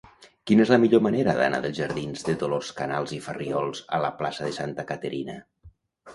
[0.51, 4.13] Quina és la millor manera d'anar dels jardins de Dolors Canals i Farriols a la
[4.23, 5.39] plaça de Santa Caterina?